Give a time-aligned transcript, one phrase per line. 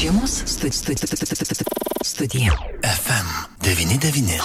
[0.00, 0.30] Žiemos
[2.04, 2.52] studija.
[2.82, 4.38] FM99.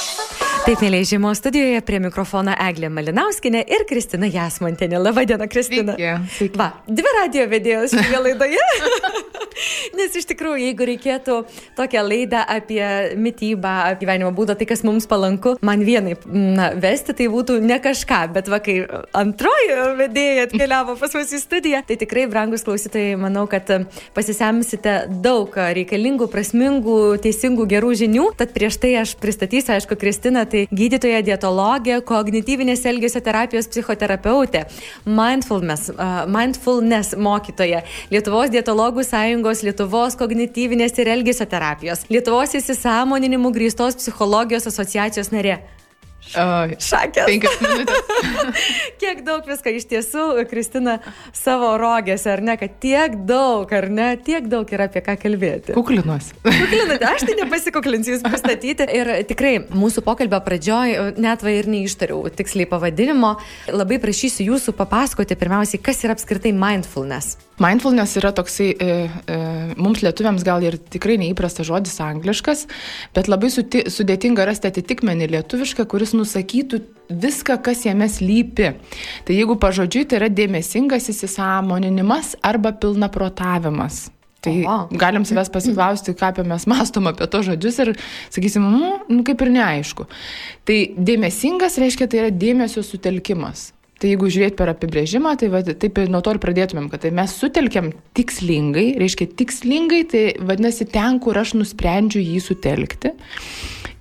[0.65, 4.99] Taip, mėlyje žiemos studijoje prie mikrofono Eglė Malinauskinė ir Kristina Jasmontenė.
[4.99, 5.95] Labadiena, Kristina.
[5.95, 6.59] Sveiki, sveiki.
[6.59, 8.67] Va, dvi radio vedėjos šioje laidoje.
[9.95, 11.37] Nes iš tikrųjų, jeigu reikėtų
[11.77, 12.83] tokią laidą apie
[13.19, 17.77] mytybą, apie gyvenimo būdą, tai kas mums palanku, man vienai na, vesti, tai būtų ne
[17.81, 18.77] kažką, bet va, kai
[19.15, 23.71] antroji vedėja atkeliavo pas mus į studiją, tai tikrai, brangus klausytojai, manau, kad
[24.15, 28.27] pasisemsite daug reikalingų, prasmingų, teisingų, gerų žinių.
[28.39, 34.65] Tad prieš tai aš pristatysiu, aišku, Kristina, tai gydytoja, dietologė, kognityvinės elgesio terapijos psichoterapeutė,
[35.07, 43.99] mindfulness, uh, mindfulness mokytoja, Lietuvos dietologų sąjungos, Lietuvos kognityvinės ir elgesio terapijos, Lietuvos įsisamoninimų grįstos
[44.01, 45.59] psichologijos asociacijos narė.
[46.25, 47.27] Šakės.
[47.27, 47.99] penkias minutės.
[49.01, 50.97] Kiek daug visko iš tiesų, Kristina,
[51.35, 55.75] savo rogėse, ar ne, kad tiek daug, ar ne, tiek daug yra apie ką kalbėti.
[55.77, 56.33] Kuklinuosi.
[56.45, 58.89] Kuklinate, aš tai nepasikuklinsiu jūs pristatyti.
[58.97, 63.35] Ir tikrai mūsų pokalbio pradžioj net va ir neištariau tiksliai pavadinimo.
[63.71, 67.37] Labai prašysiu jūsų papasakoti pirmiausiai, kas yra apskritai mindfulness.
[67.61, 68.87] Mindfulness yra toksai, e,
[69.31, 69.35] e,
[69.79, 72.65] mums lietuviams gal ir tikrai neįprastas žodis angliškas,
[73.15, 76.81] bet labai suti, sudėtinga rasti atitikmenį lietuvišką, kuris nusakytų
[77.23, 78.73] viską, kas jame slypi.
[79.23, 84.09] Tai jeigu pažodžiui, tai yra dėmesingas įsisamoninimas arba pilna protavimas.
[84.45, 84.89] Tai Oho.
[84.93, 87.93] galim savęs pasiklausti, ką apie mes mastom apie to žodžius ir
[88.29, 90.05] sakysim, nu, nu kaip ir neaišku.
[90.67, 93.71] Tai dėmesingas reiškia, tai yra dėmesio sutelkimas.
[93.95, 97.13] Tai jeigu žiūrėt per apibrėžimą, tai va, taip ir nuo to ir pradėtumėm, kad tai
[97.15, 103.13] mes sutelkiam tikslingai, reiškia tikslingai, tai vadinasi ten, kur aš nusprendžiu jį sutelkti,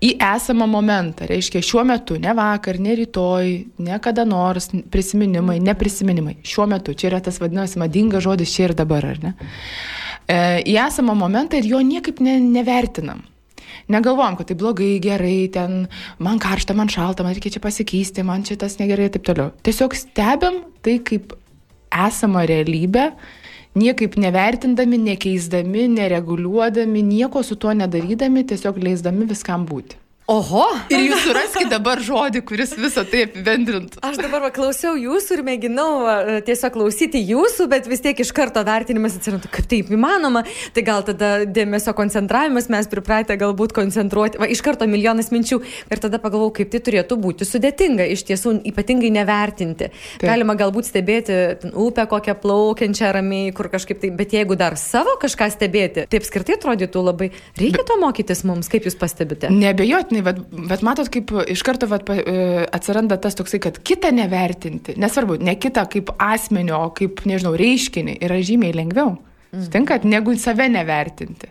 [0.05, 3.53] į esamą momentą, reiškia šiuo metu, ne vakar, ne rytoj,
[3.87, 8.75] ne kada nors, prisiminimai, neprisiminimai, šiuo metu, čia yra tas vadinamas madingas žodis čia ir
[8.77, 9.33] dabar, ar ne?
[10.27, 10.37] E,
[10.73, 13.23] į esamą momentą ir jo niekaip ne, nevertinam.
[13.93, 15.87] Negalvojam, kad tai blogai, gerai, ten
[16.19, 19.53] man karšta, man šalta, man reikia čia pasikeisti, man čia tas negerai ir taip toliau.
[19.67, 21.35] Tiesiog stebim tai kaip
[21.95, 23.11] esamą realybę,
[23.79, 30.04] niekaip nevertindami, nekeisdami, nereguliuodami, nieko su tuo nedarydami, tiesiog leisdami viskam būti.
[30.25, 30.63] Oho!
[30.89, 33.99] Ir jūs suraskite dabar žodį, kuris visą tai apibendrintų.
[34.09, 36.15] Aš dabar va, klausiau jūsų ir mėginau va,
[36.47, 40.41] tiesiog klausyti jūsų, bet vis tiek iš karto vertinimas atsiranda, kaip taip įmanoma.
[40.73, 45.59] Tai gal tada dėmesio koncentravimas, mes pripratę galbūt koncentruoti, va, iš karto milijonas minčių
[45.93, 49.91] ir tada pagalvojau, kaip tai turėtų būti sudėtinga, iš tiesų ypatingai nevertinti.
[49.93, 50.25] Taip.
[50.25, 51.39] Galima galbūt stebėti
[51.77, 56.57] upę kokią plaukiančią ramiai, kur kažkaip tai, bet jeigu dar savo kažką stebėti, tai apskritai
[56.57, 57.31] atrodytų labai,
[57.61, 59.53] reikia to mokytis mums, kaip jūs pastebite.
[60.15, 64.97] Nebejotinai, bet, bet matot, kaip iš karto vat, e, atsiranda tas toksai, kad kitą nevertinti,
[65.01, 69.17] nesvarbu, ne kitą kaip asmenio, o kaip, nežinau, reiškinį yra žymiai lengviau.
[69.55, 71.47] Sutinkat, negu save nevertinti.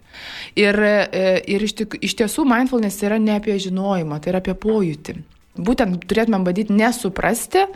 [0.60, 4.56] Ir, e, ir iš, tik, iš tiesų mindfulness yra ne apie žinojimą, tai yra apie
[4.60, 5.16] pojūtį.
[5.64, 7.68] Būtent turėtumėm bandyti nesuprasti,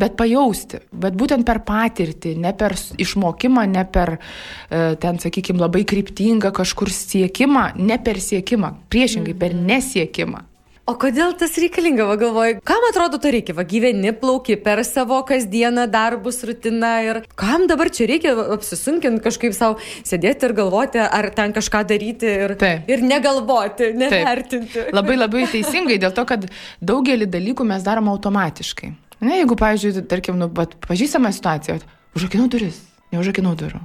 [0.00, 0.80] bet pajausti.
[0.92, 6.92] Bet būtent per patirtį, ne per išmokimą, ne per e, ten, sakykime, labai kryptingą kažkur
[6.92, 10.44] siekimą, ne per siekimą, priešingai per nesiekimą.
[10.86, 15.16] O kodėl tas reikalinga, va galvoju, kam atrodo to reikia, va gyveni, plauki per savo
[15.26, 21.32] kasdieną darbus, rutiną ir kam dabar čia reikia apsisunkinti kažkaip savo sėdėti ir galvoti, ar
[21.34, 22.86] ten kažką daryti ir, Taip.
[22.86, 24.86] ir negalvoti, nevertinti.
[24.94, 26.46] Labai labai teisingai, dėl to, kad
[26.78, 28.92] daugelį dalykų mes darom automatiškai.
[29.24, 30.50] Ne, jeigu, pavyzdžiui, tarkim, nu,
[30.86, 31.78] pažįstama situacija,
[32.16, 32.82] užrakinau duris,
[33.14, 33.80] neužrakinau durų.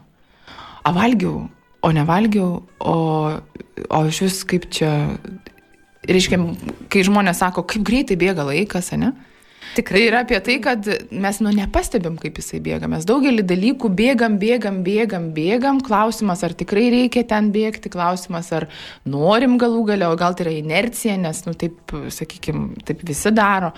[0.84, 1.46] A valgiau,
[1.81, 2.96] o nevalgiau, o,
[3.88, 4.91] o iš vis kaip čia,
[6.09, 6.41] reiškia,
[6.91, 9.14] kai žmonės sako, kaip greitai bėga laikas, ne?
[9.72, 12.90] Tai yra apie tai, kad mes nu nepastebim, kaip jisai bėga.
[12.91, 15.80] Mes daugelį dalykų bėgam, bėgam, bėgam, bėgam.
[15.86, 18.68] Klausimas, ar tikrai reikia ten bėgti, klausimas, ar
[19.08, 23.72] norim galų galę, o gal tai yra inercija, nes, nu taip, sakykime, taip visi daro.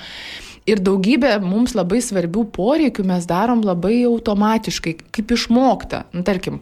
[0.70, 6.06] Ir daugybę mums labai svarbių poreikių mes darom labai automatiškai, kaip išmokta.
[6.16, 6.62] Nu, tarkim,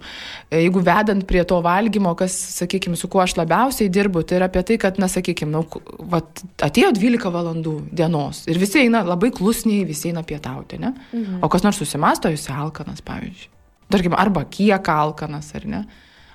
[0.49, 4.65] jeigu vedant prie to valgymo, kas, sakykime, su kuo aš labiausiai dirbu, tai yra apie
[4.65, 5.61] tai, kad, na, sakykime, nu,
[6.09, 10.95] vat, atėjo 12 valandų dienos ir visi eina labai klusniai, visi eina pietauti, ne?
[11.11, 11.41] Mhm.
[11.45, 13.51] O kas nors susimasto, jūs alkanas, pavyzdžiui.
[13.91, 15.85] Tarkim, arba kiek alkanas, ar ne?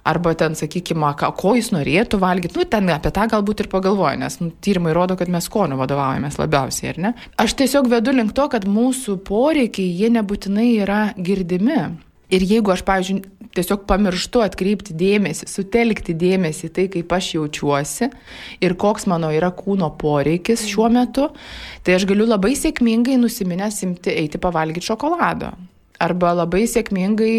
[0.07, 4.21] Arba ten, sakykime, ką- ko jis norėtų valgyti, nu, ten apie tą galbūt ir pagalvoju,
[4.23, 7.15] nes nu, tyrimai rodo, kad mes skoniu vadovaujamės labiausiai, ar ne?
[7.43, 11.81] Aš tiesiog vedu link to, kad mūsų poreikiai, jie nebūtinai yra girdimi.
[12.31, 13.21] Ir jeigu aš, pavyzdžiui,
[13.57, 18.11] tiesiog pamirštu atkreipti dėmesį, sutelkti dėmesį tai, kaip aš jaučiuosi
[18.67, 21.31] ir koks mano yra kūno poreikis šiuo metu,
[21.87, 25.55] tai aš galiu labai sėkmingai nusiminęs imti eiti pavalgyti šokolado.
[26.03, 27.35] Arba labai sėkmingai,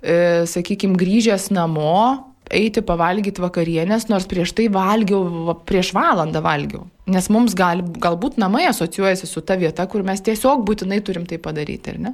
[0.00, 0.18] e,
[0.48, 6.86] sakykime, grįžęs namo, eiti pavalgyti vakarienės, nors prieš tai valgiau, va, prieš valandą valgiau.
[7.10, 11.40] Nes mums gali, galbūt namai asocijuojasi su ta vieta, kur mes tiesiog būtinai turim tai
[11.42, 12.12] padaryti, ar ne?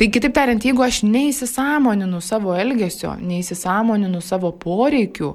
[0.00, 5.34] Tai kitaip tariant, jeigu aš neįsisamoninu savo elgesio, neįsisamoninu savo poreikių,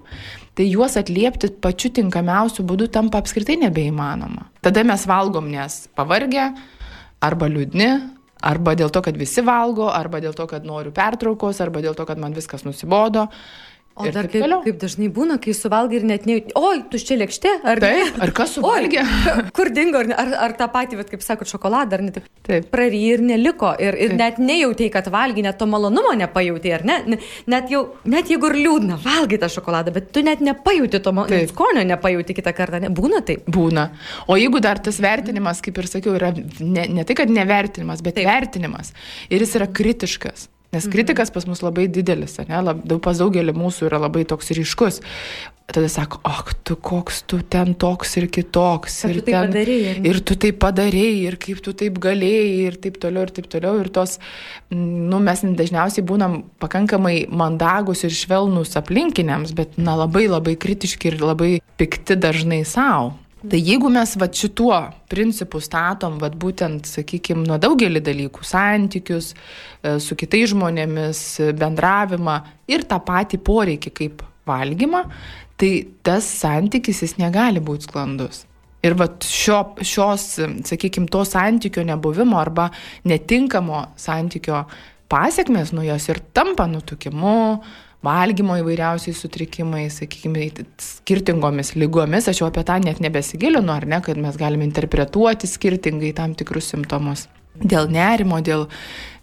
[0.57, 4.49] tai juos atliepti pačiu tinkamiausiu būdu tampa apskritai nebeįmanoma.
[4.65, 6.51] Tada mes valgom, nes pavargę,
[7.25, 7.89] arba liūdni,
[8.45, 12.05] arba dėl to, kad visi valgo, arba dėl to, kad noriu pertraukos, arba dėl to,
[12.07, 13.27] kad man viskas nusibodo.
[13.95, 14.59] O ir dar kaip, toliau.
[14.65, 16.41] kaip dažnai būna, kai suvalgai ir net ne...
[16.59, 17.91] Oi, tuščia lėkštė, ar ne?
[18.03, 19.03] Taip, ar kas suvalgė?
[19.07, 22.25] Oi, kur dingo, ar, ar, ar tą patį, vat, kaip sakot, šokoladą, ar ne taip?
[22.43, 22.67] Taip.
[22.73, 23.69] Praryji ir neliko.
[23.79, 24.17] Ir, ir taip.
[24.19, 26.97] net nejautai, kad valgy, net to malonumo nepajautai, ar ne?
[27.47, 31.13] Net, jau, net jeigu ir liūdna, valgy tą šokoladą, bet tu net nepajauti to
[31.53, 32.83] skonio, nepajauti kitą kartą.
[32.83, 32.91] Ne?
[32.99, 33.47] Būna taip.
[33.47, 33.85] Būna.
[34.27, 38.19] O jeigu dar tas vertinimas, kaip ir sakiau, yra ne, ne tai, kad nevertinimas, bet
[38.19, 38.27] taip.
[38.27, 38.91] vertinimas.
[39.31, 40.49] Ir jis yra kritiškas.
[40.75, 40.91] Nes mhm.
[40.91, 45.01] kritikas pas mus labai didelis, ne, lab, pas daugelį mūsų yra labai toks ryškus.
[45.65, 48.99] Tada sako, ak, tu koks tu ten toks ir kitoks.
[49.07, 52.77] Ar ir, tu ten, padarėjai, ir tu tai padarėjai, ir kaip tu taip galėjai, ir
[52.83, 53.79] taip toliau, ir taip toliau.
[53.81, 54.19] Ir tos,
[54.69, 61.21] nu, mes dažniausiai būnam pakankamai mandagus ir švelnus aplinkiniams, bet, na, labai labai kritiški ir
[61.23, 61.51] labai
[61.81, 63.15] pikti dažnai savo.
[63.49, 64.77] Tai jeigu mes va šituo
[65.11, 71.21] principu statom, va būtent, sakykime, nuo daugelį dalykų- santykius e, su kitais žmonėmis,
[71.59, 75.03] bendravimą ir tą patį poreikį kaip valgymą,
[75.57, 78.45] tai tas santykis jis negali būti sklandus.
[78.85, 80.25] Ir va šio, šios,
[80.69, 82.69] sakykime, to santykio nebuvimo arba
[83.05, 84.65] netinkamo santykio
[85.09, 87.63] pasiekmes nuo jos ir tampa nutukimu,
[88.05, 90.47] valgymo įvairiausiais sutrikimais, sakykime,
[90.81, 96.13] skirtingomis lygomis, aš jau apie tą net nebesigilinu, ar ne, kad mes galime interpretuoti skirtingai
[96.17, 97.27] tam tikrus simptomus.
[97.55, 98.65] Dėl nerimo, dėl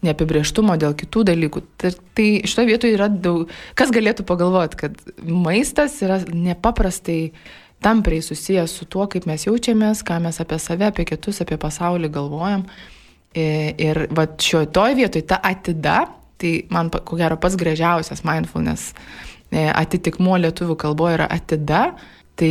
[0.07, 1.63] neapibrieštumo, dėl kitų dalykų.
[1.81, 7.35] Tai, tai šitoje vietoje yra daug, kas galėtų pagalvoti, kad maistas yra nepaprastai
[7.83, 12.09] tampriai susijęs su tuo, kaip mes jaučiamės, ką mes apie save, apie kitus, apie pasaulį
[12.15, 12.65] galvojam.
[13.37, 16.03] Ir, ir va šioje vietoje ta atida
[16.43, 18.93] Tai man, ko gero, pats gražiausias mindfulness
[19.53, 21.85] e, atitikmuo lietuvių kalboje yra atida,
[22.41, 22.51] tai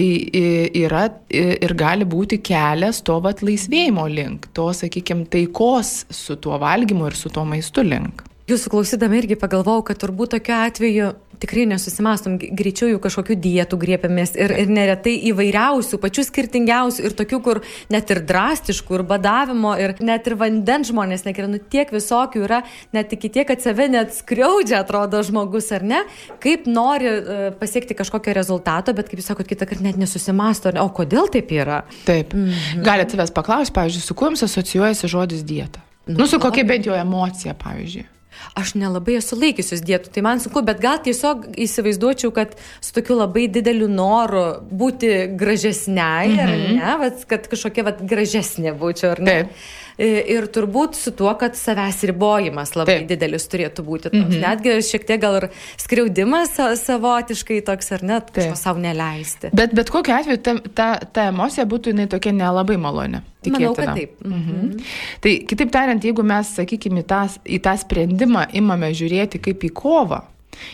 [0.78, 7.10] yra ir gali būti kelias to vat laisvėjimo link, to, sakykime, taikos su tuo valgymu
[7.10, 8.22] ir su tuo maistu link.
[8.50, 11.12] Jūsų klausydama irgi pagalvojau, kad turbūt tokiu atveju
[11.42, 17.40] tikrai nesusimastom, greičiau jų kažkokių dietų griepėmės ir, ir neretai įvairiausių, pačių skirtingiausių ir tokių,
[17.46, 17.62] kur
[17.94, 22.62] net ir drastiškų, ir badavimo, ir net ir vandens žmonės negeria, nu tiek visokių yra,
[22.96, 26.04] net iki tiek, kad save net skriaudžia, atrodo žmogus ar ne,
[26.44, 30.88] kaip nori uh, pasiekti kažkokio rezultato, bet kaip jūs sakot, kitą kartą net nesusimasto, o
[30.94, 31.84] kodėl taip yra?
[32.06, 32.38] Taip.
[32.38, 32.86] Mhm.
[32.86, 35.82] Galite savęs paklausti, pavyzdžiui, su kuo jums asocijuojasi žodis dieta?
[36.06, 38.10] Nu, nu su kokia bent jau emocija, pavyzdžiui
[38.58, 43.20] aš nelabai esu laikiusius dietų, tai man sunku, bet gal tiesiog įsivaizduočiau, kad su tokiu
[43.20, 46.44] labai dideliu noru būti gražesniai, mm -hmm.
[46.44, 46.76] ar mhm.
[46.80, 49.38] ne, vat, kad kažkokia vat, gražesnė būčiau, ar ne.
[49.42, 49.80] Taip.
[50.02, 53.10] Ir turbūt su tuo, kad savęs ribojimas labai Taip.
[53.12, 54.10] didelis turėtų būti.
[54.10, 54.18] Toks.
[54.18, 54.42] Mm -hmm.
[54.42, 59.52] Netgi šiek tiek gal ir skriaudimas savotiškai toks, ar net kažko savo neleisti.
[59.54, 63.22] Bet bet kokiu atveju ta, ta, ta emocija būtų jinai tokia nelabai maloni.
[63.42, 63.60] Tikėtina.
[63.60, 64.22] Manau, kad taip.
[64.26, 64.38] Mhm.
[64.38, 64.84] Mhm.
[65.22, 69.70] Tai kitaip tariant, jeigu mes, sakykime, į tą, į tą sprendimą imame žiūrėti kaip į
[69.70, 70.22] kovą,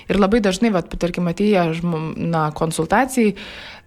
[0.09, 1.81] ir labai dažnai, vat, tarkim, atėję
[2.17, 3.33] na, konsultacijai,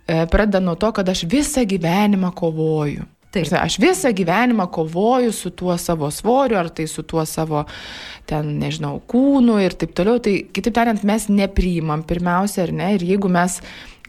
[0.06, 3.06] e, pradeda nuo to, kad aš visą gyvenimą kovoju.
[3.30, 3.46] Taip.
[3.54, 7.62] Aš visą gyvenimą kovoju su tuo savo svoriu, ar tai su tuo savo,
[8.26, 10.18] ten, nežinau, kūnu ir taip toliau.
[10.22, 12.90] Tai kitaip tariant, mes nepriimam pirmiausia, ar ne?
[12.98, 13.60] Ir jeigu mes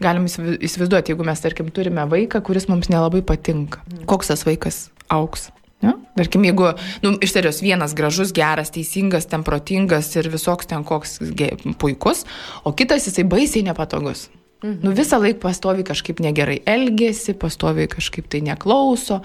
[0.02, 4.06] galim įsivaizduoti, jeigu mes, tarkim, turime vaiką, kuris mums nelabai patinka, mhm.
[4.10, 5.52] koks tas vaikas auks.
[5.82, 5.94] Ja?
[6.18, 11.18] Tarkim, jeigu, nu, iš serijos vienas gražus, geras, teisingas, ten protingas ir visoks ten koks
[11.82, 12.22] puikus,
[12.62, 14.28] o kitas jisai baisiai nepatogus.
[14.62, 14.78] Mhm.
[14.82, 19.20] Nu, visą laiką pastovi kažkaip negerai elgesi, pastovi kažkaip tai neklauso.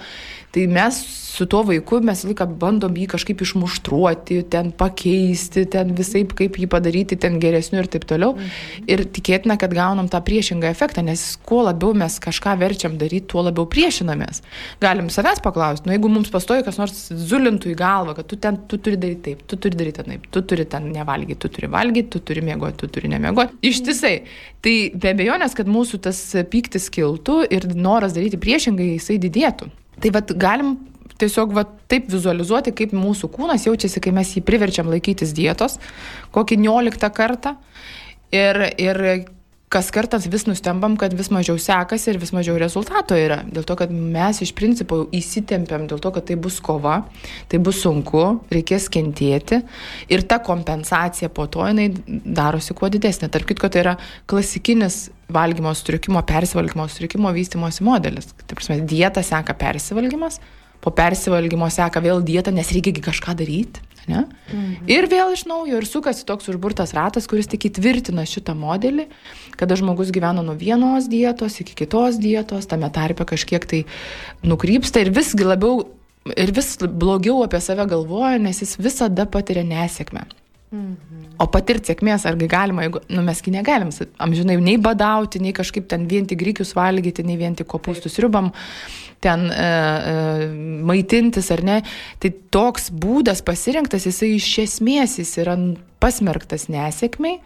[0.54, 1.00] Tai mes
[1.38, 6.66] su tuo vaiku mes laiką bandom jį kažkaip išmuštruoti, ten pakeisti, ten visai kaip jį
[6.72, 8.34] padaryti ten geresniu ir taip toliau.
[8.34, 8.88] Mhm.
[8.90, 13.44] Ir tikėtina, kad gaunam tą priešingą efektą, nes kuo labiau mes kažką verčiam daryti, tuo
[13.46, 14.42] labiau priešinamės.
[14.82, 18.58] Galim savęs paklausti, nu jeigu mums pastoja kas nors zulintų į galvą, kad tu ten
[18.68, 22.10] tu turi daryti taip, tu turi daryti taip, tu turi ten nevalgyti, tu turi valgyti,
[22.16, 23.60] tu turi mėgoti, tu turi nemiegoti.
[23.68, 24.16] Ištisai.
[24.64, 29.70] Tai be abejonės, kad mūsų tas pyktis kiltų ir noras daryti priešingai jisai didėtų.
[29.98, 30.76] Tai vad galim
[31.18, 35.78] tiesiog va, taip vizualizuoti, kaip mūsų kūnas jaučiasi, kai mes jį priverčiam laikytis dietos,
[36.34, 37.56] kokį 19 kartą.
[38.34, 38.98] Ir, ir
[39.72, 43.42] kas kartas vis nustembam, kad vis mažiau sekasi ir vis mažiau rezultato yra.
[43.44, 47.02] Dėl to, kad mes iš principo įsitempiam, dėl to, kad tai bus kova,
[47.52, 49.60] tai bus sunku, reikės kentėti
[50.12, 51.90] ir ta kompensacija po to jinai
[52.24, 53.30] darosi kuo didesnė.
[53.32, 53.96] Tarp kitko, tai yra
[54.30, 58.32] klasikinis valgymo sutrikimo, persivalgymo sutrikimo vystimosi modelis.
[58.46, 60.40] Tai prasme, dieta seka persivalgymas,
[60.84, 63.84] po persivalgymo seka vėl dieta, nes reikia kažką daryti.
[64.08, 64.22] Ne?
[64.24, 64.88] Mhm.
[64.88, 69.04] Ir vėl iš naujo ir sukasi toks užburtas ratas, kuris tik įtvirtina šitą modelį,
[69.60, 73.82] kada žmogus gyvena nuo vienos dietos iki kitos dietos, tame tarpe kažkiek tai
[74.40, 75.84] nukrypsta ir visgi labiau
[76.36, 80.24] ir vis blogiau apie save galvoja, nes jis visada patiria nesėkmę.
[80.68, 81.36] Mhm.
[81.40, 83.88] O patirti sėkmės, argi galima, jeigu, nu mesgi negalim,
[84.20, 88.50] amžinai nei badauti, nei kažkaip ten vien tik grykius valgyti, nei vien tik kopūstus riubam,
[89.24, 90.48] ten e, e,
[90.84, 91.78] maitintis ar ne.
[92.20, 95.56] Tai toks būdas pasirinktas, jisai iš esmės jis yra
[96.02, 97.40] pasmerktas nesėkmiai.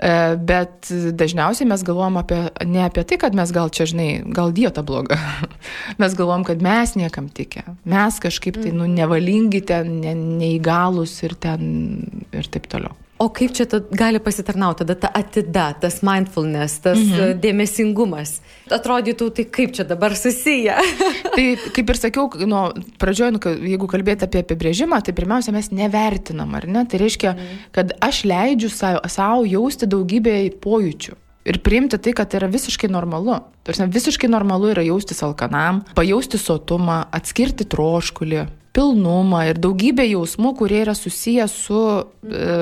[0.00, 4.54] E, bet dažniausiai mes galvom apie, ne apie tai, kad mes gal čia, žinai, gal
[4.56, 5.18] dieta bloga.
[6.00, 7.66] mes galvom, kad mes niekam tikė.
[7.84, 11.68] Mes kažkaip tai, nu, nevalingi ten, ne, neįgalus ir ten
[12.32, 12.96] ir taip toliau.
[13.20, 17.34] O kaip čia gali pasitarnauti tada ta atida, tas mindfulness, tas mhm.
[17.42, 18.38] dėmesingumas?
[18.72, 20.78] Atrodytų, tai kaip čia dabar susiję?
[21.36, 21.44] tai
[21.76, 22.62] kaip ir sakiau, nu,
[23.02, 23.40] pradžioje, nu,
[23.74, 26.86] jeigu kalbėti apie apibrėžimą, tai pirmiausia, mes nevertinam, ar ne?
[26.88, 27.64] Tai reiškia, mhm.
[27.76, 31.18] kad aš leidžiu savo jausti daugybę pojūčių.
[31.50, 33.38] Ir priimti tai, kad tai yra visiškai normalu.
[33.64, 38.46] Tarsi visiškai normalu yra jaustis alkanam, pajausti sotumą, atskirti troškulį,
[38.76, 42.02] pilnumą ir daugybę jausmų, kurie yra susiję su e,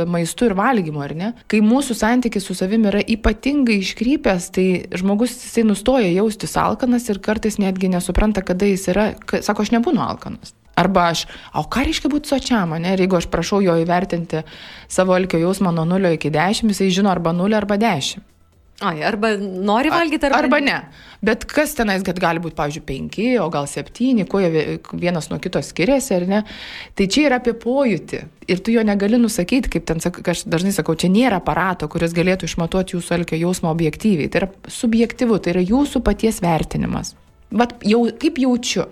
[0.08, 1.32] maistu ir valgymu, ar ne?
[1.50, 7.20] Kai mūsų santykis su savimi yra ypatingai iškrypęs, tai žmogus jisai nustoja jaustis alkanas ir
[7.24, 9.10] kartais netgi nesupranta, kada jis yra,
[9.44, 10.54] sako, aš nebūnu alkanas.
[10.78, 11.24] Arba aš,
[11.58, 12.94] o ką reiškia būti sočiam, ne?
[12.94, 14.44] Ir jeigu aš prašau jo įvertinti
[14.88, 18.22] savo alkio jausmą nuo 0 iki 10, jisai žino arba 0 arba 10.
[18.78, 20.76] Ai, arba nori valgyti, arba, arba ne.
[21.24, 25.40] Bet kas tenais, kad gali būti, pavyzdžiui, penki, o gal septyni, kuo jie vienas nuo
[25.42, 26.42] kito skiriasi, ar ne?
[26.94, 28.20] Tai čia yra apie pojūtį.
[28.46, 32.46] Ir tu jo negali nusakyti, kaip ten, aš dažnai sakau, čia nėra aparato, kuris galėtų
[32.46, 34.30] išmatuoti jūsų alkio jausmą objektyviai.
[34.30, 37.16] Tai yra subjektivu, tai yra jūsų paties vertinimas.
[37.50, 38.86] Vat jau, kaip jaučiu.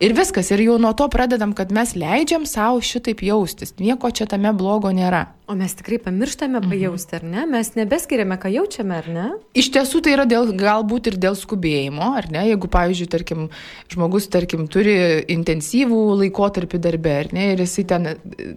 [0.00, 3.74] Ir viskas, ir jau nuo to pradedam, kad mes leidžiam savo šitaip jaustis.
[3.76, 5.26] Nieko čia tame blogo nėra.
[5.50, 6.70] O mes tikrai pamirštame mhm.
[6.72, 7.44] pajausti, ar ne?
[7.50, 9.26] Mes nebeskiriame, ką jaučiame, ar ne?
[9.60, 12.46] Iš tiesų tai yra dėl, galbūt ir dėl skubėjimo, ar ne?
[12.48, 13.48] Jeigu, pavyzdžiui, tarkim,
[13.92, 14.94] žmogus, tarkim, turi
[15.36, 17.50] intensyvų laikotarpį darbę, ar ne?
[17.56, 18.08] Ir jisai ten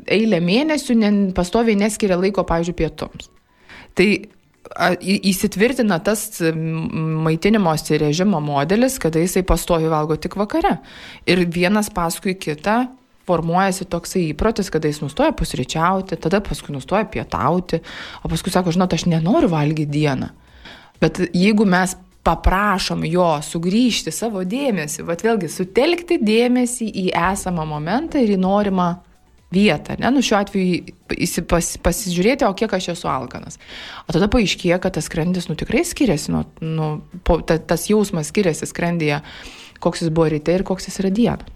[0.07, 3.27] eilę mėnesių ne, pastoviai neskiria laiko, pavyzdžiui, pietums.
[3.98, 4.07] Tai
[5.03, 6.25] įsitvirtina tas
[7.25, 10.77] maitinimosi režimo modelis, kada jisai pastovi valgo tik vakare.
[11.27, 12.86] Ir vienas paskui kitą
[13.27, 17.79] formuojasi toksai įprotis, kada jis nustoja pusryčiauti, tada paskui nustoja pietauti,
[18.24, 20.32] o paskui sako, žinot, aš nenoriu valgyti dieną.
[21.00, 28.22] Bet jeigu mes paprašom jo sugrįžti savo dėmesį, vad vėlgi sutelkti dėmesį į esamą momentą
[28.24, 28.89] ir į norimą
[29.53, 33.60] vietą, ne, nu šiuo atveju pas, pasižiūrėti, o kiek aš esu alkanas.
[34.07, 36.93] O tada paaiškėja, kad tas skrandis, nu tikrai skiriasi, nu, nu,
[37.27, 39.22] po, ta, tas jausmas skiriasi skrandyje,
[39.83, 41.53] koks jis buvo ryte ir koks jis yra dieną.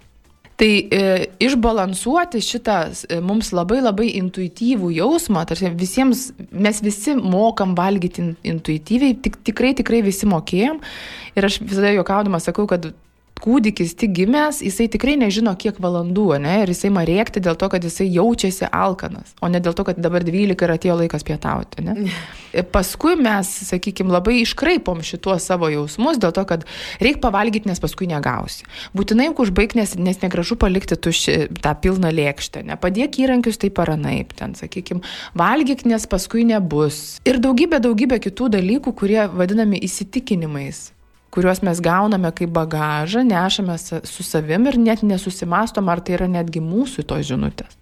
[0.58, 1.02] Tai e,
[1.46, 8.32] išbalansuoti šitą e, mums labai labai intuityvų jausmą, tarsi visiems, mes visi mokam valgyti in,
[8.56, 10.80] intuityviai, tik, tikrai tikrai visi mokėjom.
[11.38, 12.90] Ir aš visada juokaudama sakau, kad
[13.44, 17.70] kūdikis tik gimęs, jisai tikrai nežino, kiek valandų, ne, ir jisai ma rėkti dėl to,
[17.72, 21.86] kad jisai jaučiasi alkanas, o ne dėl to, kad dabar 12 ir atėjo laikas pietauti.
[21.86, 22.10] Ne.
[22.58, 26.64] Ir paskui mes, sakykime, labai iškraipom šituos savo jausmus dėl to, kad
[27.04, 28.66] reikia pavalgyti, nes paskui negausi.
[28.98, 34.34] Būtinai užbaig, nes, nes negražu palikti tuščią tą pilną lėkštę, nepadėk įrankius taip ar anaip,
[34.40, 35.06] ten, sakykime,
[35.38, 37.20] valgyk, nes paskui nebus.
[37.30, 40.88] Ir daugybė, daugybė kitų dalykų, kurie vadinami įsitikinimais
[41.38, 46.64] kuriuos mes gauname kaip bagažą, nešame su savim ir net nesusimastom, ar tai yra netgi
[46.66, 47.78] mūsų tos žinutės.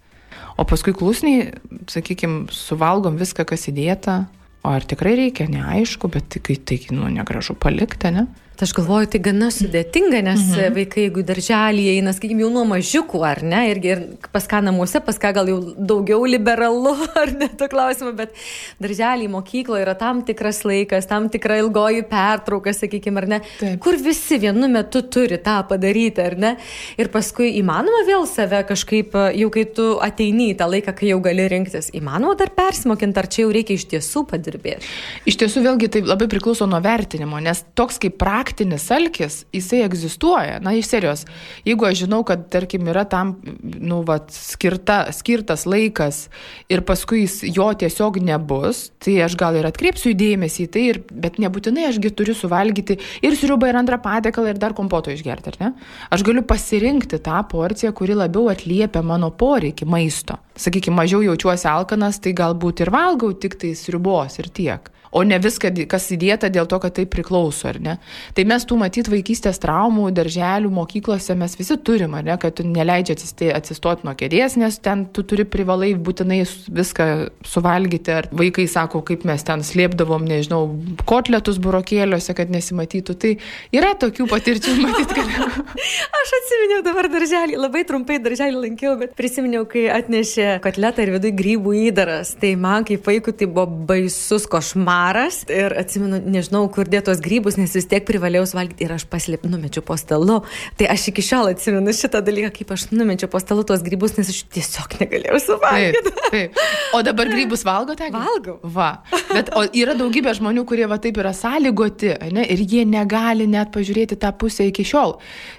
[0.59, 1.53] O paskui klusniai,
[1.91, 4.25] sakykime, suvalgom viską, kas įdėta,
[4.63, 8.25] o ar tikrai reikia, neaišku, bet tai, tai nu, negražu palikti, ne?
[8.55, 10.75] Tai aš galvoju, tai gana sudėtinga, nes mhm.
[10.77, 15.01] vaikai, jeigu darželį eina, sakykime, jau nuo mažiukų, ar ne, irgi ir pas ką namuose,
[15.03, 18.31] pas ką gal jau daugiau liberalu, ar ne, to klausimu, bet
[18.79, 23.75] darželį, mokykloje yra tam tikras laikas, tam tikra ilgoji pertrauka, sakykime, ar ne, Taip.
[23.83, 26.53] kur visi vienu metu turi tą padaryti, ar ne,
[26.95, 31.19] ir paskui įmanoma vėl save kažkaip, jau kai tu ateini į tą laiką, kai jau
[31.27, 34.95] gali rinktis, įmanoma dar persimokinti, ar čia jau reikia iš tiesų padirbėti.
[35.27, 39.81] Iš tiesų vėlgi tai labai priklauso nuo vertinimo, nes toks kaip praktika, faktinis alkis, jisai
[39.85, 40.59] egzistuoja.
[40.61, 41.25] Na, iš serijos,
[41.65, 46.27] jeigu aš žinau, kad, tarkim, yra tam, nu, vat, skirta, skirtas laikas
[46.69, 51.01] ir paskui jis, jo tiesiog nebus, tai aš gal ir atkreipsiu įdėmėsi į tai, ir,
[51.09, 55.61] bet nebūtinai ašgi turiu suvalgyti ir sriubą, ir antrą patiekalą, ir dar kompoto išgerti, ar
[55.63, 55.73] ne?
[56.13, 60.37] Aš galiu pasirinkti tą porciją, kuri labiau atliepia mano poreikį maisto.
[60.55, 65.37] Sakykime, mažiau jaučiuosi alkanas, tai galbūt ir valgau tik tai sriubos ir tiek o ne
[65.39, 67.95] viską, kas įdėta dėl to, kad tai priklauso, ar ne?
[68.35, 73.15] Tai mes tų matyt vaikystės traumų, darželių, mokyklose mes visi turim, ne, kad tu neleidžia
[73.55, 77.07] atsistoti nuo kėdės, nes ten tu turi privalai būtinai viską
[77.47, 80.67] suvalgyti, ar vaikai sako, kaip mes ten slėpdavom, nežinau,
[81.07, 83.15] kotletus burokėliuose, kad nesimatytų.
[83.23, 83.31] Tai
[83.75, 85.31] yra tokių patirčių, matyt, kad...
[86.25, 91.37] Aš atsiminiau dabar darželį, labai trumpai darželį lankiau, bet prisiminiau, kai atnešė kotletą ir viduje
[91.39, 92.35] grybų įdaras.
[92.41, 97.57] Tai man kaip vaikų tai buvo baisus košmaras maras ir atsimenu, nežinau, kur dėtos grybus,
[97.59, 98.24] nes vis tiek privalėjau
[98.55, 100.41] valgyti ir aš paslėp, numečiau po stalu.
[100.79, 104.31] Tai aš iki šiol atsimenu šitą dalyką, kaip aš numečiau po stalu tuos grybus, nes
[104.31, 106.13] aš tiesiog negalėjau suvalgyti.
[106.15, 106.59] Taip, taip.
[106.95, 108.09] O dabar grybus valgote?
[108.13, 108.57] Valgau.
[108.75, 108.89] Va.
[109.31, 114.19] Bet yra daugybė žmonių, kurie va taip yra sąlygoti ne, ir jie negali net pažiūrėti
[114.21, 115.17] tą pusę iki šiol.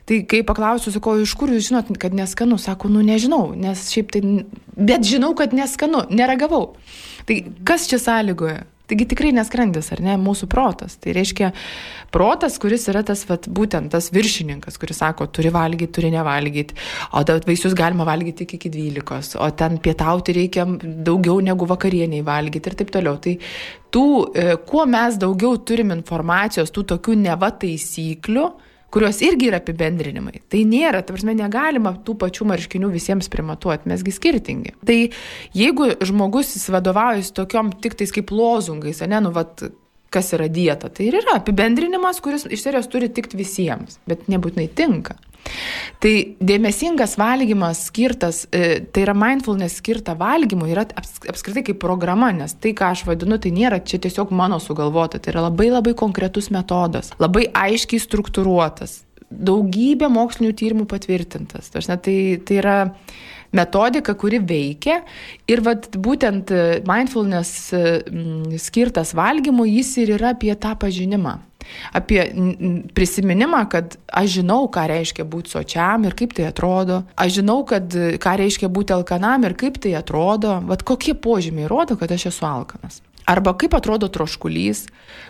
[0.09, 4.15] Tai kai paklausiu, sakau, iš kur jūs žinot, kad neskanu, sako, nu nežinau, nes šiaip
[4.15, 4.23] tai,
[4.77, 6.75] bet žinau, kad neskanu, neragavau.
[7.27, 8.65] Tai kas čia sąlygoja?
[8.87, 10.95] Taigi tikrai neskrandis, ar ne, mūsų protas.
[11.03, 11.51] Tai reiškia
[12.15, 16.77] protas, kuris yra tas, vat, būtent tas viršininkas, kuris sako, turi valgyti, turi nevalgyti,
[17.11, 20.69] o vaisius galima valgyti tik iki 12, o ten pietauti reikia
[21.09, 23.19] daugiau negu vakarieniai valgyti ir taip toliau.
[23.23, 23.35] Tai
[23.91, 28.47] tų, e, kuo mes daugiau turim informacijos, tų tokių neva taisyklių,
[28.95, 30.43] kurios irgi yra apibendrinimai.
[30.53, 34.77] Tai nėra, ta prasme, negalima tų pačių marškinių visiems primatuoti, mesgi skirtingi.
[34.87, 34.99] Tai
[35.57, 39.67] jeigu žmogus vadovaujasi tokiom tik tais kaip lozungais, ne, nu, vat,
[40.11, 44.69] kas yra dieta, tai ir yra apibendrinimas, kuris iš serijos turi tikti visiems, bet nebūtinai
[44.77, 45.17] tinka.
[46.03, 52.57] Tai dėmesingas valgymas skirtas, e, tai yra mindfulness skirta valgymui, yra apskritai kaip programa, nes
[52.59, 56.51] tai, ką aš vadinu, tai nėra čia tiesiog mano sugalvota, tai yra labai labai konkretus
[56.55, 61.71] metodas, labai aiškiai struktūruotas, daugybė mokslinių tyrimų patvirtintas.
[61.73, 62.77] Tai, tai yra
[63.57, 65.01] metodika, kuri veikia
[65.49, 66.53] ir vat, būtent
[66.87, 67.73] mindfulness
[68.63, 71.39] skirtas valgymui jis ir yra apie tą pažinimą
[71.93, 72.21] apie
[72.95, 77.91] prisiminimą, kad aš žinau, ką reiškia būti sočiam ir kaip tai atrodo, aš žinau, kad
[78.23, 82.47] ką reiškia būti alkanam ir kaip tai atrodo, vad kokie požymiai rodo, kad aš esu
[82.49, 83.03] alkanas.
[83.27, 84.85] Arba kaip atrodo troškulys,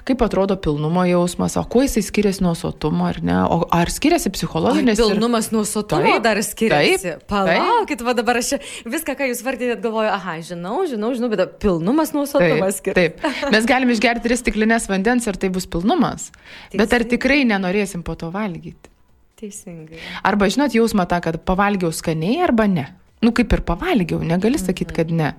[0.05, 4.29] kaip atrodo pilnumo jausmas, o kuo jisai skiriasi nuo sotumo ar ne, o ar skiriasi
[4.35, 5.01] psichologinis.
[5.01, 5.55] Ai, pilnumas ir...
[5.57, 7.15] nuo sotumo taip, dar skiriasi.
[7.15, 11.57] Taip, Palaukit, va dabar aš viską, ką jūs vardinėt, galvoju, aha, žinau, žinau, žinau, bet
[11.63, 13.17] pilnumas nuo sotumo skiriasi.
[13.17, 13.25] Taip,
[13.57, 16.29] mes galime išgerti tris stiklinės vandens ir tai bus pilnumas.
[16.37, 16.83] Teisingai.
[16.83, 18.93] Bet ar tikrai nenorėsim po to valgyti?
[19.41, 20.05] Teisingai.
[20.25, 22.91] Arba žinot jausmą tą, kad pavalgiau skaniai arba ne.
[23.27, 25.33] Nu, kaip ir pavalgiau, negali sakyti, kad ne.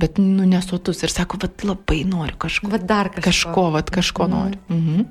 [0.00, 1.04] Bet, nu, nesotus.
[1.04, 2.72] Ir sako, vad labai noriu kažko.
[2.72, 3.28] Vad dar kažko.
[3.28, 4.36] Kažko, vad kažko mhm.
[4.36, 4.64] noriu.
[4.72, 5.06] Mhm.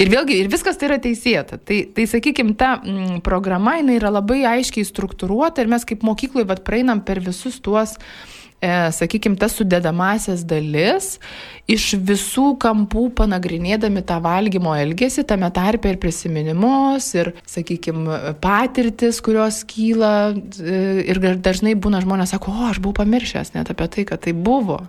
[0.00, 1.58] Ir vėlgi, ir viskas tai yra teisėta.
[1.58, 6.48] Tai, tai sakykime, ta mm, programa, jinai yra labai aiškiai struktūruota ir mes kaip mokykloje,
[6.48, 11.16] vad praeinam per visus tuos uh, e, sakykime, tas sudedamasias dalis
[11.70, 19.62] iš visų kampų panagrinėdami tą valgymo elgesį, tame tarpe ir prisiminimus, ir, sakykime, patirtis, kurios
[19.68, 20.32] kyla.
[20.60, 24.34] E, ir dažnai būna žmonės sako, o aš buvau pamiršęs net apie tai, kad tai
[24.36, 24.82] buvo.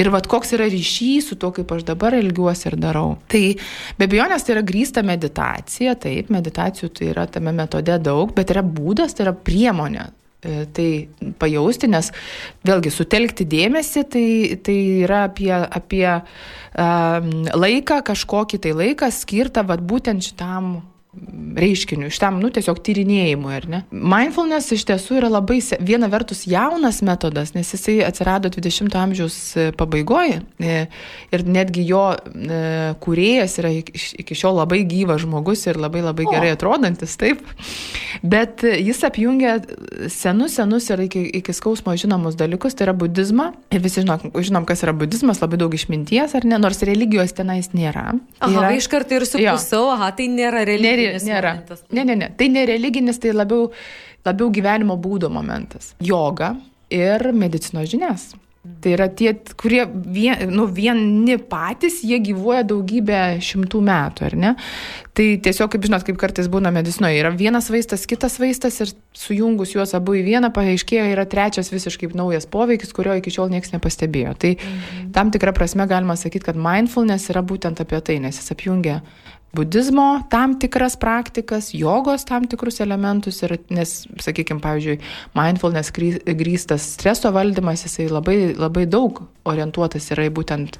[0.00, 3.18] Ir vad koks yra ryšys su to, kaip aš dabar elgiuosi ir darau.
[3.28, 3.42] Tai
[3.98, 8.64] be abejonės tai yra grįsta meditacija, taip, meditacijų tai yra tame metode daug, bet yra
[8.64, 10.08] būdas, tai yra priemonė
[10.76, 10.88] tai
[11.40, 12.10] pajausti, nes
[12.66, 14.26] vėlgi sutelkti dėmesį tai,
[14.64, 20.76] tai yra apie, apie um, laiką, kažkokį tai laiką skirtą vat, būtent šitam
[21.56, 23.80] reiškiniu, šitam, nu, tiesiog tyrinėjimui, ar ne?
[23.90, 29.68] Mindfulness iš tiesų yra labai viena vertus jaunas metodas, nes jisai atsirado 20-ojo amžiaus e,
[29.78, 32.60] pabaigoje ir netgi jo e,
[33.04, 37.42] kūrėjas yra iki šiol labai gyvas žmogus ir labai labai gerai atrodantis, taip.
[38.22, 39.58] Bet jis apjungia
[40.12, 43.50] senus, senus ir iki, iki skausmo žinomus dalykus, tai yra budizmą.
[43.74, 47.70] Ir visi žinom, žinom, kas yra budizmas, labai daug išminties, ar ne, nors religijos tenais
[47.76, 48.06] nėra.
[48.40, 48.72] Aha, yra...
[48.78, 51.56] iš karto ir supusau, aha, tai nėra religija nėra.
[51.58, 51.84] Momentas.
[51.94, 52.30] Ne, ne, ne.
[52.38, 53.68] Tai nereliginis, tai labiau,
[54.26, 55.92] labiau gyvenimo būdo momentas.
[56.02, 56.54] Joga
[56.94, 58.32] ir medicinos žinias.
[58.80, 64.52] Tai yra tie, kurie vien, nu, vieni patys, jie gyvuoja daugybę šimtų metų, ar ne?
[65.12, 69.74] Tai tiesiog, kaip žinot, kaip kartais būna medicinoje, yra vienas vaistas, kitas vaistas ir sujungus
[69.76, 74.32] juos abu į vieną paaiškėjo, yra trečias visiškai naujas poveikis, kurio iki šiol niekas nepastebėjo.
[74.40, 75.12] Tai mhm.
[75.12, 79.02] tam tikrą prasme galima sakyti, kad mindfulness yra būtent apie tai, nes jis apjungia
[79.54, 84.98] budizmo tam tikras praktikas, jogos tam tikrus elementus, ir, nes, sakykime, pavyzdžiui,
[85.38, 90.78] mindfulness grįstas streso valdymas, jisai labai, labai daug orientuotas yra į būtent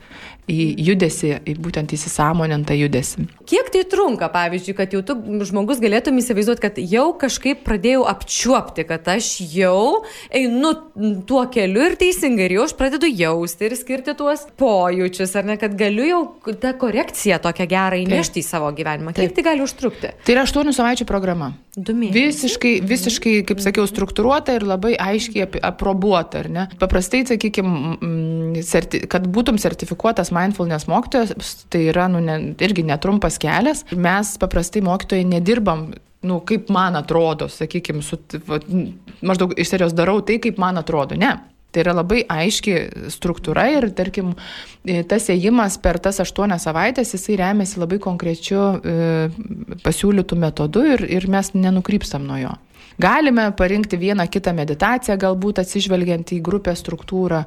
[0.51, 3.25] į judesi, į būtent įsisamonintą judesi.
[3.49, 5.17] Kiek tai trunka, pavyzdžiui, kad jau tu
[5.49, 10.75] žmogus galėtum įsivaizduoti, kad jau kažkaip pradėjau apčiuopti, kad aš jau einu
[11.29, 15.59] tuo keliu ir teisingai, ir jau aš pradedu jausti ir skirti tuos pojūčius, ar ne,
[15.61, 16.23] kad galiu jau
[16.61, 18.45] tą korekciją tokią gerą įnešti Taip.
[18.45, 19.17] į savo gyvenimą.
[19.17, 19.37] Kiek Taip.
[19.39, 20.13] tai gali užtrukti?
[20.25, 21.55] Tai yra 8 savaičių programa.
[21.75, 26.67] Visiškai, visiškai, kaip sakiau, struktūruota ir labai aiškiai aprobuota, ar ne?
[26.79, 28.53] Paprastai, sakykime,
[29.11, 33.85] kad būtum sertifikuotas mindfulness mokytojas, tai yra nu, ne, irgi netrumpas kelias.
[33.93, 35.89] Mes paprastai mokytojai nedirbam
[36.25, 38.61] nu, kaip man atrodo, sakykime, su, va,
[39.25, 41.19] maždaug iš serijos darau tai, kaip man atrodo.
[41.21, 41.35] Ne.
[41.75, 42.75] Tai yra labai aiški
[43.11, 44.31] struktūra ir, tarkim,
[45.11, 48.95] tas ėjimas per tas aštuonias savaitės, jisai remiasi labai konkrečiu e,
[49.83, 52.53] pasiūlytų metodu ir, ir mes nenukrypstam nuo jo.
[52.99, 57.43] Galime parinkti vieną kitą meditaciją, galbūt atsižvelgiant į grupės struktūrą,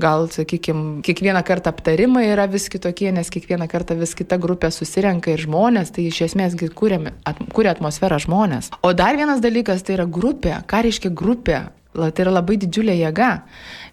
[0.00, 5.32] gal, sakykime, kiekvieną kartą aptarimai yra vis kitokie, nes kiekvieną kartą vis kita grupė susirenka
[5.32, 8.70] ir žmonės, tai iš esmės at, kuria atmosferą žmonės.
[8.82, 10.60] O dar vienas dalykas tai yra grupė.
[10.68, 11.60] Ką reiškia grupė?
[11.90, 13.30] Tai yra labai didžiulė jėga,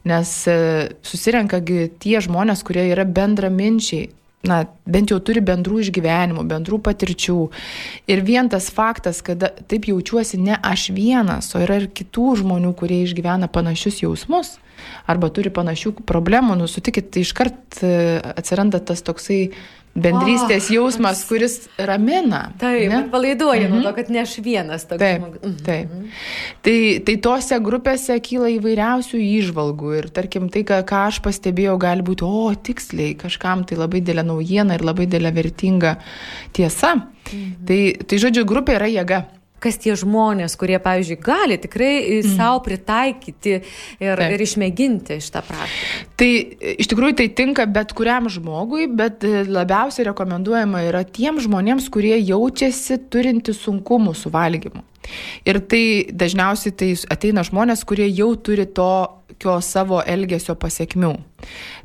[0.06, 0.58] nes e,
[1.02, 1.58] susirenka
[1.98, 4.12] tie žmonės, kurie yra bendraminčiai,
[4.46, 7.38] na, bent jau turi bendrų išgyvenimų, bendrų patirčių.
[8.12, 12.74] Ir vien tas faktas, kad taip jaučiuosi ne aš vienas, o yra ir kitų žmonių,
[12.78, 14.58] kurie išgyvena panašius jausmus
[15.10, 17.92] arba turi panašių problemų, nu, sutikit, tai iškart e,
[18.38, 19.40] atsiranda tas toksai
[19.98, 21.58] bendrystės oh, jausmas, kuris
[21.90, 22.48] ramina.
[22.62, 23.74] Taip, palaiduoja mhm.
[23.76, 25.02] nuo to, kad ne aš vienas toks.
[25.02, 25.56] Taip, mhm.
[25.66, 25.96] taip.
[26.66, 32.06] Tai, tai tose grupėse kyla įvairiausių įžvalgų ir tarkim tai, ką, ką aš pastebėjau, gali
[32.06, 35.98] būti, o tiksliai, kažkam tai labai dėlė naujiena ir labai dėlė vertinga
[36.58, 36.96] tiesa.
[36.98, 37.58] Mhm.
[37.68, 39.26] Tai, tai žodžiu, grupė yra jėga
[39.64, 42.36] kas tie žmonės, kurie, pavyzdžiui, gali tikrai mm.
[42.38, 43.64] savo pritaikyti ir,
[44.02, 44.26] Taip.
[44.36, 46.04] ir išmėginti šitą praktiką.
[46.20, 46.30] Tai
[46.78, 52.16] iš tikrųjų tai tinka bet kuriam žmogui, bet e, labiausiai rekomenduojama yra tiem žmonėms, kurie
[52.20, 54.86] jaučiasi turinti sunkumų su valgymu.
[55.48, 61.14] Ir tai dažniausiai tai ateina žmonės, kurie jau turi tokio savo elgesio pasiekmių.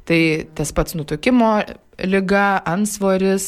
[0.08, 0.20] Tai
[0.58, 1.60] tas pats nutukimo
[2.02, 3.46] lyga, ansvoris,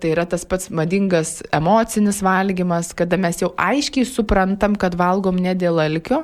[0.00, 5.54] tai yra tas pats madingas emocinis valgymas, kada mes jau aiškiai suprantam, kad valgom ne
[5.58, 6.22] dėl alkio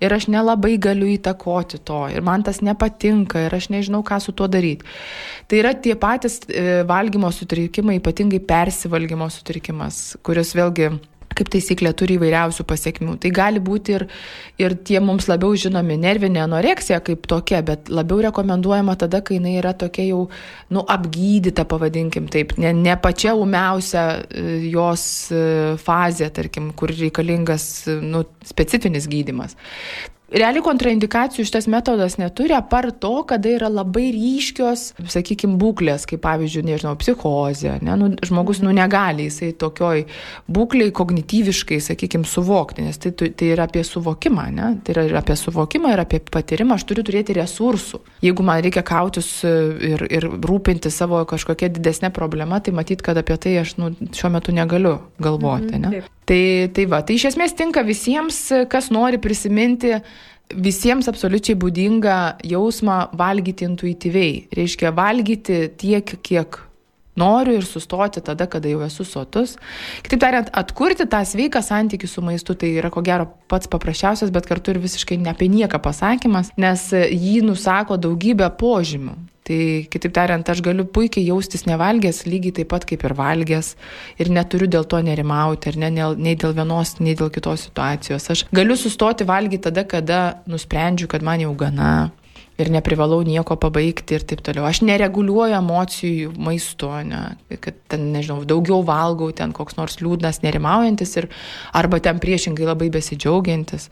[0.00, 4.32] ir aš nelabai galiu įtakoti to ir man tas nepatinka ir aš nežinau, ką su
[4.32, 4.86] tuo daryti.
[5.50, 10.92] Tai yra tie patys e, valgymo sutrikimai, ypatingai persivalgymo sutrikimas, kuris vėlgi
[11.38, 13.16] kaip taisyklė turi įvairiausių pasiekmių.
[13.22, 14.06] Tai gali būti ir,
[14.60, 19.56] ir tie mums labiau žinomi nervinė anoreksija kaip tokia, bet labiau rekomenduojama tada, kai jinai
[19.60, 20.20] yra tokia jau,
[20.74, 25.42] nu, apgydyta, pavadinkim taip, ne, ne pačia umiausia e, jos e,
[25.82, 27.68] fazė, tarkim, kur reikalingas,
[28.02, 29.56] nu, specifinis gydimas.
[30.28, 36.66] Realiai kontraindikacijų šitas metodas neturi, apart to, kada yra labai ryškios, sakykime, būklės, kaip pavyzdžiui,
[36.68, 37.78] nežinau, psichozė.
[37.80, 37.94] Ne?
[37.96, 40.04] Nu, žmogus nu, negali jisai tokioj
[40.52, 44.68] būkliai kognityviškai, sakykime, suvokti, nes tai, tai yra apie suvokimą, ne?
[44.84, 48.02] tai yra apie suvokimą ir apie patyrimą, aš turiu turėti resursų.
[48.26, 49.54] Jeigu man reikia kautis e,
[49.94, 54.34] ir, ir rūpinti savo kažkokia didesnė problema, tai matyt, kad apie tai aš nu, šiuo
[54.36, 55.72] metu negaliu galvoti.
[55.72, 56.17] Mhm, ne?
[56.28, 59.94] Tai, tai va, tai iš esmės tinka visiems, kas nori prisiminti
[60.52, 64.34] visiems absoliučiai būdinga jausmą valgyti intuityviai.
[64.56, 66.60] Reiškia valgyti tiek, kiek
[67.18, 69.56] noriu ir sustoti tada, kada jau esu sotus.
[70.04, 74.48] Kitaip tariant, atkurti tą sveiką santykių su maistu tai yra ko gero pats paprasčiausias, bet
[74.50, 79.16] kartu ir visiškai ne apie nieką pasakymas, nes jį nusako daugybę požymių.
[79.48, 79.58] Tai
[79.88, 83.70] kitaip tariant, aš galiu puikiai jaustis nevalgęs, lygiai taip pat kaip ir valgęs
[84.20, 85.88] ir neturiu dėl to nerimauti, ar ne,
[86.20, 88.28] nei dėl vienos, nei dėl kitos situacijos.
[88.34, 90.18] Aš galiu sustoti valgyti tada, kada
[90.52, 92.10] nusprendžiu, kad man jau gana
[92.58, 94.66] ir neprivalau nieko pabaigti ir taip toliau.
[94.68, 97.22] Aš nereguliuoju emocijų maistu, ne,
[97.62, 101.30] kad ten, nežinau, daugiau valgau, ten koks nors liūdnas, nerimaujantis ir
[101.72, 103.88] arba ten priešingai labai besidžiaugiantis.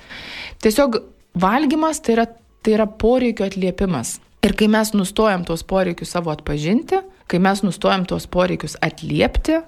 [0.60, 1.00] Tiesiog
[1.38, 2.28] valgymas tai yra,
[2.60, 4.18] tai yra poreikio atliepimas.
[4.46, 9.60] Ir kai mes nustojam tuos poreikius savo atpažinti, kai mes nustojam tuos poreikius atliepti,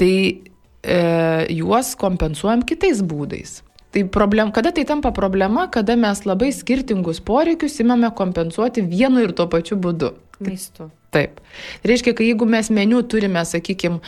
[0.00, 0.12] tai
[0.80, 1.00] e,
[1.58, 3.58] juos kompensuojam kitais būdais.
[3.92, 9.32] Tai problem, kada tai tampa problema, kada mes labai skirtingus poreikius imame kompensuoti vienu ir
[9.36, 10.12] tuo pačiu būdu.
[10.44, 10.90] Maistu.
[11.10, 11.40] Taip.
[11.80, 14.02] Tai reiškia, kad jeigu mes meniu turime, sakykime,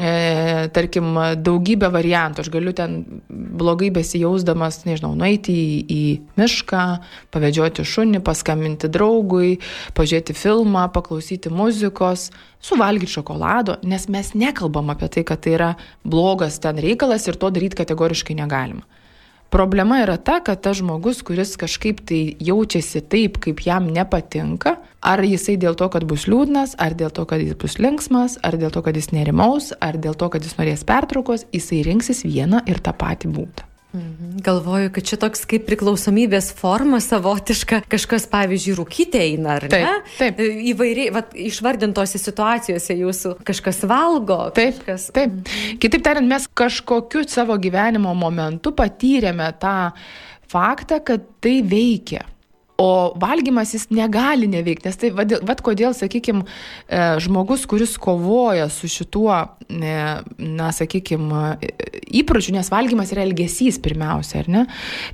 [0.00, 1.12] e, tarkim,
[1.44, 2.44] daugybę variantų.
[2.44, 2.96] Aš galiu ten
[3.28, 6.02] blogai besijausdamas, nežinau, nueiti į, į
[6.40, 6.84] mišką,
[7.34, 9.58] pavedžioti šunį, paskambinti draugui,
[9.98, 12.30] pažiūrėti filmą, paklausyti muzikos,
[12.64, 17.52] suvalgyti šokolado, nes mes nekalbam apie tai, kad tai yra blogas ten reikalas ir to
[17.52, 18.86] daryti kategoriškai negalima.
[19.50, 25.22] Problema yra ta, kad tas žmogus, kuris kažkaip tai jaučiasi taip, kaip jam nepatinka, ar
[25.24, 28.72] jisai dėl to, kad bus liūdnas, ar dėl to, kad jis bus linksmas, ar dėl
[28.74, 32.82] to, kad jis nerimaus, ar dėl to, kad jis norės pertraukos, jisai rinksis vieną ir
[32.84, 33.66] tą patį būdą.
[33.90, 34.38] Mhm.
[34.46, 40.12] Galvoju, kad čia toks kaip priklausomybės forma savotiška, kažkas, pavyzdžiui, rūkyti eina, ar taip, ne?
[40.14, 40.42] Taip.
[40.70, 44.38] Įvairiai, va, išvardintose situacijose jūsų kažkas valgo.
[44.54, 45.08] Taip, kažkas...
[45.16, 45.50] taip.
[45.82, 49.76] Kitaip tariant, mes kažkokiu savo gyvenimo momentu patyrėme tą
[50.50, 52.22] faktą, kad tai veikia.
[52.80, 56.46] O valgymas jis negali neveikti, nes tai vad, vad kodėl, sakykime,
[57.20, 59.34] žmogus, kuris kovoja su šituo,
[59.68, 61.42] na, sakykime,
[62.20, 64.62] įpročiu, nes valgymas yra elgesys pirmiausia, ar ne?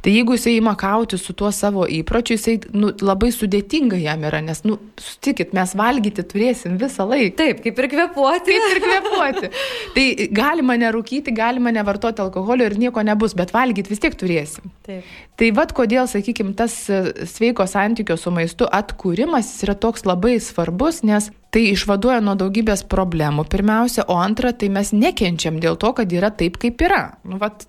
[0.05, 4.41] Tai jeigu jisai ima kauti su tuo savo įpročiu, jisai nu, labai sudėtinga jam yra,
[4.47, 7.35] nes, nu, sutikit, mes valgyti turėsim visą laiką.
[7.41, 8.55] Taip, kaip ir kvepuoti.
[8.55, 9.53] Kaip ir kvepuoti.
[9.97, 10.07] tai
[10.39, 14.71] galima nerūkyti, galima nevartoti alkoholio ir nieko nebus, bet valgyti vis tiek turėsim.
[14.87, 15.11] Taip.
[15.37, 21.03] Tai vad kodėl, sakykime, tas sveikas sveiko santykio su maistu atkūrimas yra toks labai svarbus,
[21.03, 26.13] nes tai išvaduoja nuo daugybės problemų pirmiausia, o antra, tai mes nekenčiam dėl to, kad
[26.13, 27.17] yra taip, kaip yra.
[27.25, 27.67] Nu, vat,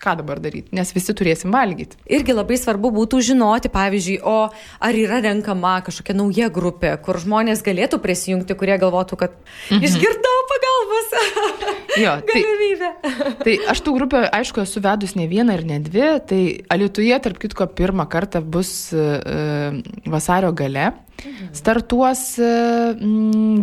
[0.00, 1.98] ką dabar daryti, nes visi turėsim valgyti.
[2.10, 7.64] Irgi labai svarbu būtų žinoti, pavyzdžiui, o ar yra renkama kažkokia nauja grupė, kur žmonės
[7.66, 9.36] galėtų prisijungti, kurie galvotų, kad
[9.70, 9.84] mhm.
[9.88, 11.14] išgirdau pagalbos.
[11.98, 12.88] Jo, tai, galimybę.
[13.42, 16.38] tai aš tų grupių, aišku, esu vedus ne vieną ir ne dvi, tai
[16.70, 19.74] Alietuje, tarp kitko, pirmą kartą bus uh,
[20.06, 20.92] vasario gale.
[21.18, 21.50] Mhm.
[21.58, 22.94] Startuos uh,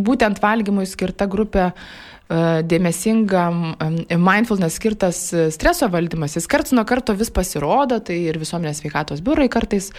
[0.03, 1.87] būtent valgymui skirta grupė uh,
[2.27, 3.77] dėmesingam
[4.11, 5.19] mindfulness skirtas
[5.55, 9.89] streso valdymas, jis karts nuo karto vis pasirodo, tai ir visuomenės sveikatos biurai kartais,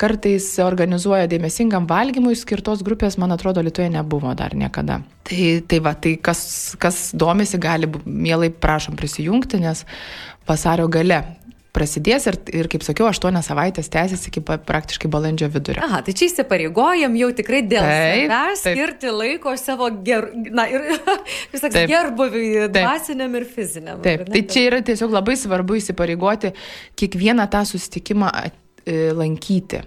[0.00, 5.02] kartais organizuoja dėmesingam valgymui skirtos grupės, man atrodo, Lietuvoje nebuvo dar niekada.
[5.26, 6.40] Tai, tai va, tai kas,
[6.80, 9.84] kas domisi, gali mielai prašom prisijungti, nes
[10.48, 11.24] vasario gale
[11.76, 15.84] prasidės ir, ir kaip sakiau, aštuonias savaitės tęsis iki praktiškai balandžio vidurio.
[15.84, 20.86] Aha, tai čia įsipareigojam jau tikrai dėl savęs skirti laiko savo ger, na, ir,
[21.54, 24.00] visaks, gerbuviui, dvasiniam ir fiziniam.
[24.04, 26.54] Taip, tai čia yra tiesiog labai svarbu įsipareigoti
[26.98, 29.84] kiekvieną tą susitikimą e, lankyti.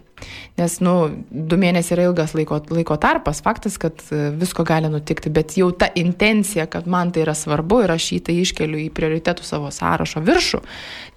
[0.59, 0.93] Nes, nu,
[1.29, 5.69] du mėnesiai yra ilgas laiko, laiko tarpas, faktas, kad e, visko gali nutikti, bet jau
[5.71, 9.71] ta intencija, kad man tai yra svarbu ir aš jį tai iškeliu į prioritetų savo
[9.73, 10.61] sąrašo viršų,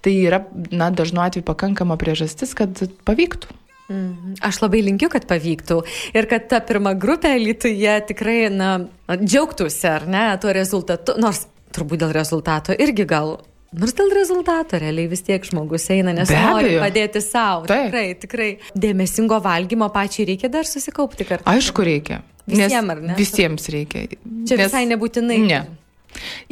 [0.05, 3.59] tai yra, na, dažnu atveju pakankama priežastis, kad pavyktų.
[3.91, 4.37] Mhm.
[4.47, 5.81] Aš labai linkiu, kad pavyktų
[6.15, 8.77] ir kad ta pirma grupė Lietuvoje tikrai, na,
[9.11, 13.37] džiaugtųsi, ar ne, tuo rezultatu, nors turbūt dėl rezultato irgi gal
[13.73, 16.81] Nors dėl rezultato realiai vis tiek žmogus eina, nes Be nori abejo.
[16.83, 17.65] padėti savo.
[17.69, 18.49] Tikrai, tikrai.
[18.77, 21.47] Dėmesingo valgymo pačiai reikia dar susikaupti kartu.
[21.49, 22.21] Aišku, reikia.
[22.49, 23.15] Visiems, ar ne?
[23.17, 24.05] Visiems reikia.
[24.45, 24.67] Čia nes...
[24.67, 25.39] visai nebūtinai.
[25.47, 25.61] Ne.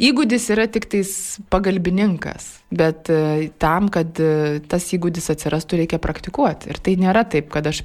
[0.02, 1.12] Įgūdis yra tik tais
[1.52, 6.72] pagalbininkas, bet e, tam, kad e, tas įgūdis atsirastų, reikia praktikuoti.
[6.72, 7.82] Ir tai nėra taip, kad aš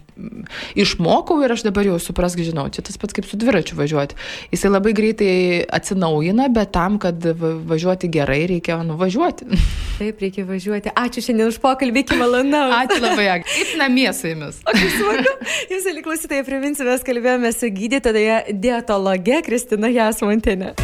[0.78, 4.18] išmokau ir aš dabar jau suprask, žinau, čia tas pats kaip su dviračiu važiuoti.
[4.54, 5.32] Jisai labai greitai
[5.78, 9.50] atsinaujina, bet tam, kad važiuoti gerai, reikia nuvažiuoti.
[10.00, 10.94] Taip, reikia važiuoti.
[10.98, 12.76] Ačiū šiandien už pokalbį, iki malonaus.
[12.84, 14.62] Ačiū labai, kaip namie su jumis.
[14.66, 15.36] O kaip smagu.
[15.74, 20.76] Jūs, aliklausytai, priminsiu, mes kalbėjome su gydytoja dietologe Kristina Jasmontinė.